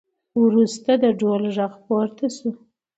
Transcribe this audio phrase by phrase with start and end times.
[0.43, 2.49] وروسته د ډول غږ پورته شو